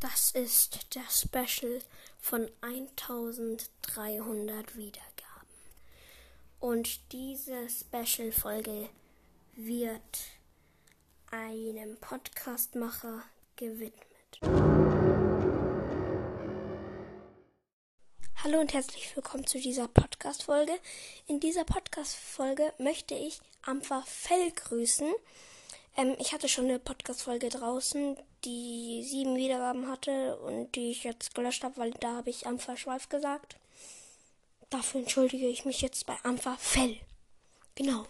Das 0.00 0.30
ist 0.30 0.94
der 0.94 1.02
Special 1.10 1.80
von 2.20 2.48
1300 2.60 4.76
Wiedergaben. 4.76 5.48
Und 6.60 7.00
diese 7.10 7.68
Special-Folge 7.68 8.90
wird 9.56 10.18
einem 11.32 11.96
Podcastmacher 11.96 13.24
gewidmet. 13.56 14.38
Hallo 18.44 18.60
und 18.60 18.72
herzlich 18.72 19.16
willkommen 19.16 19.48
zu 19.48 19.58
dieser 19.58 19.88
Podcast-Folge. 19.88 20.78
In 21.26 21.40
dieser 21.40 21.64
Podcast-Folge 21.64 22.72
möchte 22.78 23.16
ich 23.16 23.40
Ampfer 23.62 24.04
Fell 24.06 24.52
grüßen. 24.52 25.12
Ähm, 25.98 26.14
ich 26.18 26.32
hatte 26.32 26.48
schon 26.48 26.66
eine 26.66 26.78
Podcast-Folge 26.78 27.48
draußen, 27.48 28.16
die 28.44 29.02
sieben 29.04 29.36
Wiedergaben 29.36 29.88
hatte 29.88 30.38
und 30.38 30.74
die 30.76 30.92
ich 30.92 31.02
jetzt 31.04 31.34
gelöscht 31.34 31.64
habe, 31.64 31.76
weil 31.76 31.90
da 31.90 32.16
habe 32.16 32.30
ich 32.30 32.46
Ampfer 32.46 32.76
Schweif 32.76 33.08
gesagt. 33.08 33.56
Dafür 34.70 35.00
entschuldige 35.00 35.48
ich 35.48 35.64
mich 35.64 35.80
jetzt 35.80 36.06
bei 36.06 36.16
Ampfer 36.22 36.56
Fell. 36.56 36.96
Genau. 37.74 38.06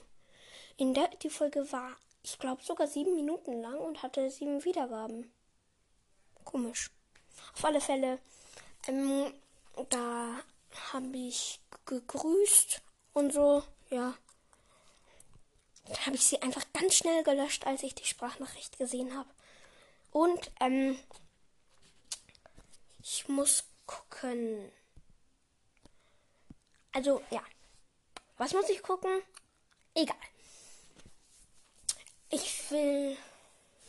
In 0.77 0.93
der 0.93 1.09
die 1.23 1.31
Folge 1.31 1.73
war, 1.73 1.97
ich 2.23 2.39
glaube, 2.39 2.63
sogar 2.63 2.87
sieben 2.87 3.15
Minuten 3.15 3.63
lang 3.63 3.79
und 3.79 4.03
hatte 4.03 4.31
sieben 4.31 4.65
Wiedergaben. 4.65 5.33
Komisch. 6.45 6.91
Auf 7.55 7.65
alle 7.65 7.81
Fälle, 7.81 8.19
ähm, 8.87 9.33
da 9.89 10.41
habe 10.93 11.17
ich 11.17 11.61
gegrüßt 11.87 12.83
und 13.15 13.33
so, 13.33 13.63
ja. 13.91 14.15
Dann 15.89 16.07
habe 16.07 16.17
ich 16.17 16.25
sie 16.25 16.41
einfach 16.43 16.65
ganz 16.73 16.97
schnell 16.97 17.23
gelöscht, 17.23 17.67
als 17.67 17.83
ich 17.83 17.95
die 17.95 18.05
Sprachnachricht 18.05 18.79
gesehen 18.79 19.17
habe. 19.17 19.29
Und 20.11 20.51
ähm, 20.61 20.99
ich 23.03 23.29
muss 23.29 23.65
gucken. 23.87 24.71
Also 26.93 27.23
ja, 27.31 27.43
was 28.37 28.53
muss 28.53 28.69
ich 28.69 28.83
gucken? 28.83 29.23
Egal. 29.95 30.17
Ich 32.31 32.71
will 32.71 33.17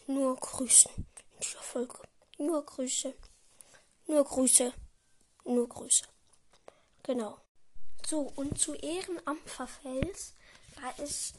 nur 0.08 0.36
grüßen 0.38 0.92
in 0.96 1.40
dieser 1.42 1.62
Folge. 1.62 2.00
Nur 2.38 2.66
Grüße. 2.66 3.14
Nur 4.08 4.24
Grüße. 4.24 4.74
Nur 5.44 5.68
Grüße. 5.68 6.06
Genau. 7.04 7.38
So, 8.08 8.32
und 8.36 8.58
zu 8.58 8.74
Ehren 8.76 9.20
Ampferfells, 9.28 10.34
da 10.76 11.04
es 11.04 11.34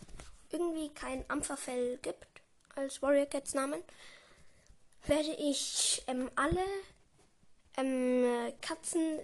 irgendwie 0.51 0.89
kein 0.91 1.25
Ampferfell 1.29 1.99
gibt 2.03 2.27
als 2.75 3.03
Warrior 3.03 3.27
Cats 3.27 3.55
Namen, 3.55 3.83
werde 5.07 5.33
ich 5.39 6.03
ähm, 6.07 6.31
alle 6.37 6.65
ähm, 7.77 8.53
Katzen, 8.61 9.19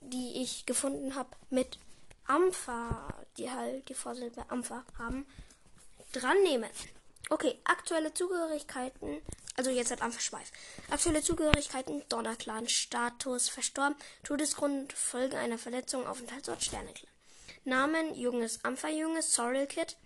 die 0.00 0.42
ich 0.42 0.66
gefunden 0.66 1.14
habe, 1.14 1.30
mit 1.50 1.78
Ampfer, 2.26 3.14
die 3.36 3.50
halt 3.50 3.88
die 3.88 3.94
Vorsilbe 3.94 4.48
Ampfer 4.48 4.84
haben, 4.98 5.26
dran 6.12 6.42
nehmen. 6.42 6.70
Okay, 7.30 7.58
aktuelle 7.64 8.12
Zugehörigkeiten. 8.12 9.22
Also 9.56 9.70
jetzt 9.70 9.90
hat 9.90 10.02
Ampfer 10.02 10.20
Schweif. 10.20 10.50
Aktuelle 10.90 11.22
Zugehörigkeiten, 11.22 12.02
Donnerclan, 12.08 12.68
Status, 12.68 13.48
verstorben, 13.48 13.96
Todesgrund, 14.22 14.92
Folge 14.92 15.38
einer 15.38 15.58
Verletzung, 15.58 16.06
Aufenthaltsort, 16.06 16.62
Sterneclan. 16.62 17.10
Namen, 17.64 18.14
junges 18.14 18.64
Ampferjunges, 18.64 19.34
Sorrel 19.34 19.66
Kid, 19.66 19.96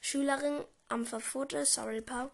Schülerin, 0.00 0.64
Ampferpfote, 0.88 1.66
Sorrel 1.66 2.02
Pau, 2.02 2.30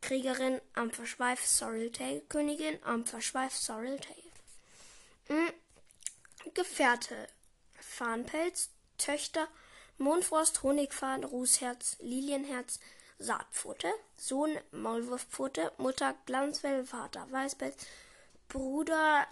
Kriegerin, 0.00 0.60
Ampferschweif, 0.74 1.44
Sorrel 1.44 1.90
Tail, 1.90 2.22
Königin, 2.28 2.82
Ampferschweif, 2.84 3.54
Sorrel 3.54 3.98
Tail. 3.98 4.22
Hm. 5.28 5.52
Gefährte, 6.54 7.26
Fahnenpelz, 7.80 8.70
Töchter, 8.98 9.48
Mondfrost, 9.98 10.62
Honigfaden, 10.62 11.24
Rußherz, 11.24 11.96
Lilienherz, 12.00 12.78
Saatpfote, 13.18 13.92
Sohn 14.16 14.58
Maulwurfpfote, 14.70 15.72
Mutter 15.78 16.14
Glanzfell, 16.26 16.84
Vater 16.84 17.26
Weißpelz, 17.30 17.86
Bruder 18.48 19.26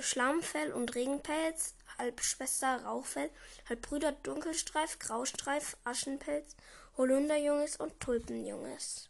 Schlammfell 0.00 0.72
und 0.72 0.94
Regenpelz, 0.94 1.74
Halbschwester 1.98 2.82
Rauchfell, 2.84 3.30
Halbbrüder 3.68 4.12
Dunkelstreif, 4.12 4.98
Graustreif, 4.98 5.76
Aschenpelz, 5.84 6.56
Holunderjunges 6.98 7.76
und 7.76 7.98
Tulpenjunges. 8.00 9.08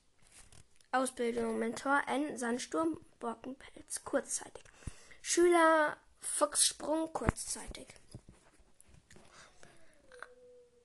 Ausbildung 0.93 1.59
Mentor 1.59 2.03
N. 2.07 2.39
Sandsturm, 2.39 3.01
Borkenpelz, 3.19 4.05
kurzzeitig. 4.05 4.63
Schüler 5.21 5.97
Fuchssprung, 6.21 7.13
kurzzeitig. 7.13 7.89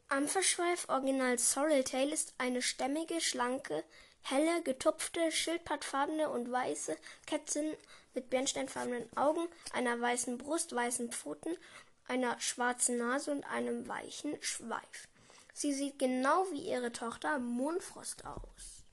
Ampferschweif 0.09 0.89
Original 0.89 1.37
Sorrel 1.37 1.83
Tail 1.83 2.11
ist 2.11 2.33
eine 2.39 2.63
stämmige, 2.63 3.21
schlanke, 3.21 3.83
helle, 4.21 4.63
getupfte, 4.63 5.31
schildpattfarbene 5.31 6.29
und 6.29 6.51
weiße 6.51 6.97
Kätzin 7.27 7.75
mit 8.15 8.31
bernsteinfarbenen 8.31 9.15
Augen, 9.15 9.47
einer 9.73 9.99
weißen 10.01 10.39
Brust, 10.39 10.73
weißen 10.73 11.11
Pfoten, 11.11 11.55
einer 12.07 12.39
schwarzen 12.39 12.97
Nase 12.97 13.31
und 13.31 13.43
einem 13.43 13.87
weichen 13.87 14.41
Schweif. 14.41 15.07
Sie 15.57 15.73
sieht 15.73 15.97
genau 15.97 16.45
wie 16.51 16.69
ihre 16.69 16.91
Tochter 16.91 17.39
Mondfrost 17.39 18.23
aus. 18.25 18.83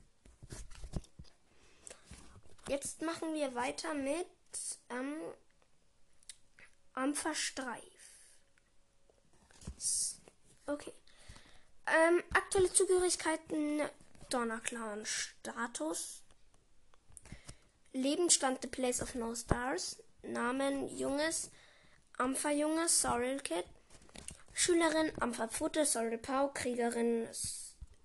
Jetzt 2.71 3.03
machen 3.03 3.35
wir 3.35 3.55
weiter 3.55 3.93
mit 3.93 4.27
ähm, 4.89 5.15
Ampferstreif. 6.95 7.83
Okay. 10.67 10.95
Ähm, 11.87 12.23
aktuelle 12.33 12.73
Zugehörigkeiten 12.73 13.83
Donnerclan 14.31 15.05
Status. 15.05 16.23
Lebensstand 17.93 18.63
The 18.63 18.69
Place 18.69 19.03
of 19.03 19.15
No 19.15 19.35
Stars. 19.35 20.03
Namen 20.23 20.89
Junges, 20.97 21.51
Ampferjunges, 22.17 23.03
Sorrel 23.03 23.39
Kid. 23.41 23.67
Schülerin, 24.55 25.13
Ampferpfote, 25.21 25.85
Sorrel 25.85 26.17
Pau, 26.17 26.49
Kriegerin, 26.49 27.29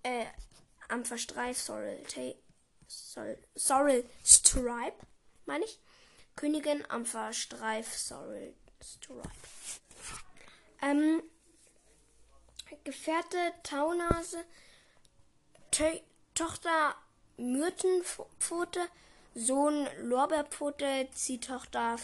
äh, 0.04 0.26
Tay, 0.90 1.54
Sorrel, 1.54 3.38
Sorrel 3.56 4.04
Stripe, 4.26 4.98
meine 5.46 5.64
ich. 5.64 5.80
Königin, 6.36 6.84
Ampferstreif, 6.90 7.96
Sorrel 7.96 8.56
Stripe. 8.82 9.30
Ähm, 10.82 11.22
Gefährte 12.84 13.38
Taunase, 13.64 14.44
Tö 15.72 16.00
Tochter 16.34 16.96
Myrtenpfote, 17.38 18.88
Sohn 19.36 19.88
Lorbeerpfote, 20.02 21.10
Ziehtochter 21.14 21.98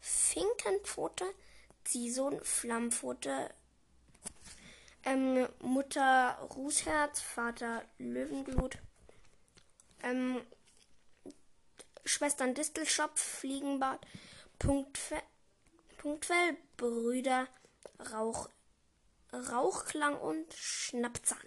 Finkenpfote, 0.00 1.24
Ziehsohn 1.84 2.42
Flammpfote, 2.42 3.50
ähm, 5.04 5.48
Mutter 5.60 6.38
Rußherz, 6.54 7.20
Vater 7.20 7.84
Löwenblut, 7.98 8.78
ähm, 10.02 10.40
Schwestern 12.04 12.54
Distelschopf, 12.54 13.20
Fliegenbart, 13.20 14.06
Punktfe 14.58 15.16
Punktfell, 16.00 16.56
Brüder 16.78 17.46
Rauch 18.12 18.48
Rauchklang 19.32 20.18
und 20.18 20.52
Schnappzahn. 20.54 21.38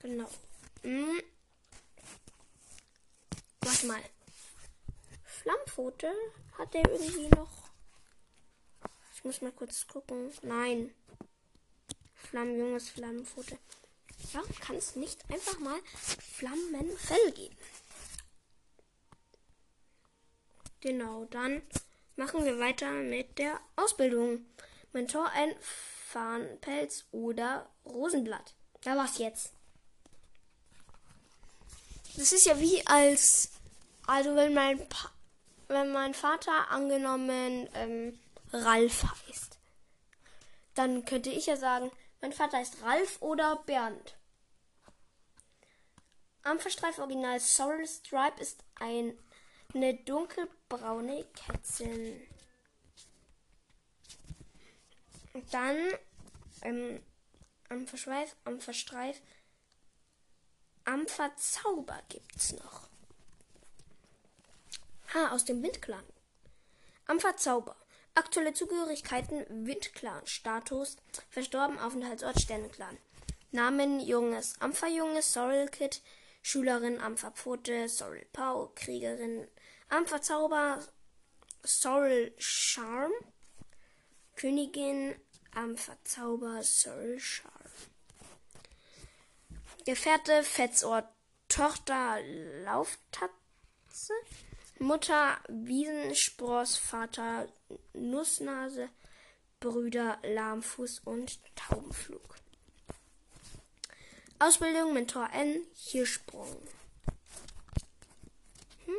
Genau. 0.00 0.28
Hm. 0.82 1.22
Warte 3.60 3.86
mal. 3.86 4.02
Flammpfote? 5.24 6.12
Hat 6.58 6.74
der 6.74 6.90
irgendwie 6.90 7.28
noch? 7.28 7.70
Ich 9.14 9.24
muss 9.24 9.40
mal 9.40 9.52
kurz 9.52 9.86
gucken. 9.86 10.32
Nein. 10.42 10.92
Flammenjunges 12.32 12.88
Flammenpfote. 12.88 13.58
Ja, 14.32 14.40
kann 14.62 14.76
es 14.76 14.96
nicht 14.96 15.20
einfach 15.30 15.58
mal 15.58 15.78
Flammenfell 16.34 17.32
geben. 17.32 17.56
Genau, 20.80 21.26
dann 21.26 21.60
machen 22.16 22.42
wir 22.46 22.58
weiter 22.58 22.90
mit 22.90 23.38
der 23.38 23.60
Ausbildung. 23.76 24.46
Mentor 24.94 25.28
ein 25.28 25.54
Farnpelz 25.60 27.04
oder 27.12 27.68
Rosenblatt. 27.84 28.54
Da 28.80 28.96
war's 28.96 29.18
jetzt. 29.18 29.52
Das 32.16 32.32
ist 32.32 32.46
ja 32.46 32.58
wie 32.58 32.86
als, 32.86 33.50
also 34.06 34.34
wenn 34.36 34.54
mein, 34.54 34.88
pa 34.88 35.10
wenn 35.68 35.92
mein 35.92 36.14
Vater 36.14 36.70
angenommen 36.70 37.68
ähm, 37.74 38.18
Ralf 38.54 39.04
heißt, 39.04 39.58
dann 40.74 41.04
könnte 41.04 41.28
ich 41.28 41.44
ja 41.44 41.58
sagen, 41.58 41.90
mein 42.22 42.32
Vater 42.32 42.56
heißt 42.56 42.82
Ralf 42.82 43.20
oder 43.20 43.56
Bernd. 43.66 44.16
Ampferstreif 46.44 46.98
Original 46.98 47.38
Sorrel 47.38 47.86
Stripe 47.86 48.40
ist 48.40 48.64
ein 48.76 49.18
eine 49.74 49.94
dunkelbraune 49.94 51.24
Kätzchen. 51.34 52.20
Dann 55.50 55.78
ähm, 56.62 57.02
am 57.68 57.86
Verschweif, 57.86 58.36
am 58.44 58.60
Verstreif, 58.60 59.20
am 60.84 61.06
Verzauber 61.06 62.02
gibt's 62.08 62.52
noch. 62.52 62.88
Ah, 65.14 65.32
aus 65.32 65.44
dem 65.44 65.62
Windclan. 65.62 66.04
Am 67.06 67.18
Verzauber. 67.18 67.76
Aktuelle 68.14 68.52
Zugehörigkeiten 68.52 69.66
Windclan. 69.66 70.26
Status 70.26 70.96
verstorben 71.30 71.78
Aufenthaltsort 71.78 72.40
Sternenclan. 72.40 72.98
Namen 73.52 74.00
Junges 74.00 74.60
Ampferjunges 74.60 75.32
Sorrel 75.32 75.68
Kid. 75.68 76.02
Schülerin 76.42 77.00
Ampferpfote 77.00 77.88
Sorrel 77.88 78.26
Pau. 78.32 78.70
Kriegerin 78.74 79.48
Ampferzauber 79.88 80.86
Sorrel 81.62 82.34
Charm. 82.38 83.12
Königin 84.36 85.14
Ampferzauber 85.54 86.62
Sorrel 86.62 87.18
Charm. 87.18 87.52
Gefährte 89.86 90.42
Fetzohr 90.42 91.08
Tochter 91.48 92.20
Lauftatze. 92.64 94.12
Mutter 94.78 95.38
Wiesenspross, 95.48 96.76
Vater 96.76 97.46
Nussnase, 97.92 98.88
Brüder 99.60 100.18
Lahmfuß 100.22 101.00
und 101.04 101.40
Taubenflug. 101.54 102.36
Ausbildung 104.38 104.92
Mentor 104.92 105.28
N, 105.32 105.64
Hirschsprung. 105.74 106.56
Hm. 108.84 108.94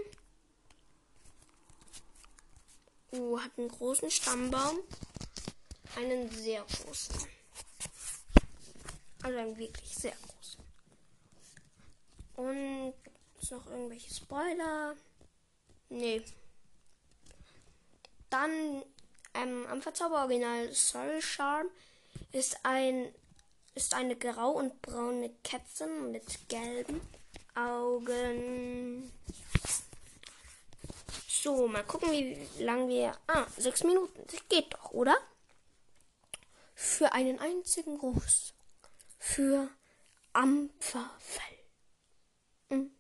Uh, 3.11 3.39
hat 3.39 3.51
einen 3.57 3.69
großen 3.69 4.09
Stammbaum. 4.09 4.79
Einen 5.95 6.29
sehr 6.31 6.63
großen. 6.63 7.27
Also 9.21 9.37
einen 9.37 9.57
wirklich 9.57 9.95
sehr 9.95 10.15
großen. 10.15 10.63
Und 12.35 12.93
noch 13.53 13.67
irgendwelche 13.67 14.13
Spoiler. 14.13 14.95
Nee. 15.89 16.23
Dann 18.33 18.83
ähm, 19.35 19.67
am 19.69 19.83
Verzauber-Original 19.83 20.73
Soul 20.73 21.21
Charm 21.21 21.67
ist 22.31 22.57
ein 22.63 23.13
ist 23.75 23.93
eine 23.93 24.15
grau 24.15 24.53
und 24.53 24.81
braune 24.81 25.29
Kätzchen 25.43 26.11
mit 26.11 26.49
gelben 26.49 26.99
Augen. 27.53 29.11
So, 31.27 31.67
mal 31.67 31.83
gucken, 31.83 32.11
wie 32.11 32.35
lang 32.57 32.87
wir. 32.87 33.15
Ah, 33.27 33.45
sechs 33.55 33.83
Minuten. 33.83 34.19
Das 34.25 34.41
geht 34.49 34.73
doch, 34.73 34.89
oder? 34.93 35.15
Für 36.73 37.13
einen 37.13 37.37
einzigen 37.37 37.99
Gruß. 37.99 38.55
Für 39.19 39.69
Ampferfell. 40.33 41.59
Hm. 42.71 42.95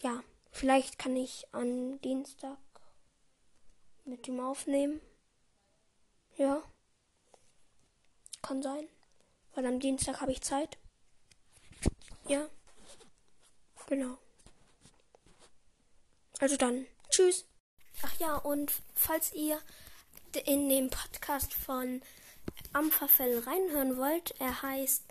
Ja. 0.00 0.22
Vielleicht 0.52 1.00
kann 1.00 1.16
ich 1.16 1.48
an 1.50 2.00
Dienstag 2.02 2.56
mit 4.04 4.26
ihm 4.28 4.40
aufnehmen. 4.40 5.00
Ja. 6.36 6.62
Kann 8.42 8.62
sein. 8.62 8.88
Weil 9.54 9.66
am 9.66 9.80
Dienstag 9.80 10.20
habe 10.20 10.32
ich 10.32 10.42
Zeit. 10.42 10.78
Ja. 12.26 12.48
Genau. 13.86 14.18
Also 16.40 16.56
dann. 16.56 16.86
Tschüss. 17.10 17.46
Ach 18.02 18.18
ja, 18.18 18.36
und 18.36 18.72
falls 18.94 19.32
ihr 19.34 19.60
in 20.46 20.68
den 20.68 20.90
Podcast 20.90 21.54
von 21.54 22.02
Ampferfell 22.72 23.38
reinhören 23.40 23.96
wollt, 23.96 24.34
er 24.40 24.62
heißt 24.62 25.04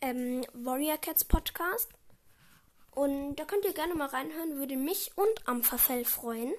ähm, 0.00 0.44
Warrior 0.52 0.98
Cats 0.98 1.24
Podcast. 1.24 1.88
Und 2.90 3.36
da 3.36 3.44
könnt 3.44 3.64
ihr 3.64 3.74
gerne 3.74 3.94
mal 3.94 4.08
reinhören, 4.08 4.56
würde 4.56 4.76
mich 4.76 5.12
und 5.16 5.48
Ampferfell 5.48 6.04
freuen. 6.04 6.52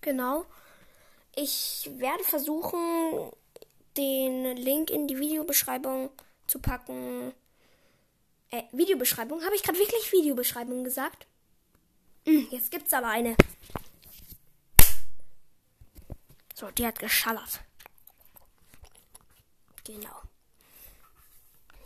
Genau. 0.00 0.46
Ich 1.36 1.90
werde 1.96 2.24
versuchen, 2.24 3.30
den 3.96 4.56
Link 4.56 4.90
in 4.90 5.06
die 5.06 5.18
Videobeschreibung 5.18 6.10
zu 6.46 6.58
packen. 6.58 7.32
Äh, 8.50 8.64
Videobeschreibung? 8.72 9.44
Habe 9.44 9.54
ich 9.54 9.62
gerade 9.62 9.78
wirklich 9.78 10.12
Videobeschreibung 10.12 10.84
gesagt? 10.84 11.26
Hm, 12.26 12.48
jetzt 12.50 12.70
gibt's 12.70 12.92
aber 12.92 13.08
eine. 13.08 13.36
So, 16.54 16.70
die 16.70 16.86
hat 16.86 16.98
geschallert. 16.98 17.60
Genau. 19.84 20.20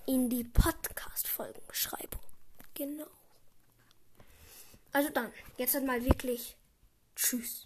In 0.07 0.29
die 0.29 0.45
Podcast-Folgenbeschreibung. 0.45 2.21
Genau. 2.75 3.07
Also 4.93 5.11
dann, 5.11 5.33
jetzt 5.59 5.75
halt 5.75 5.87
mal 5.87 6.05
wirklich 6.05 6.57
Tschüss. 7.17 7.63